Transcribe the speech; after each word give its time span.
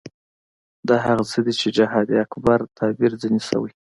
دا 0.87 0.95
هغه 1.05 1.23
څه 1.31 1.39
دي 1.45 1.53
چې 1.59 1.67
جهاد 1.77 2.07
اکبر 2.23 2.59
تعبیر 2.77 3.11
ځنې 3.21 3.41
شوی. 3.49 3.71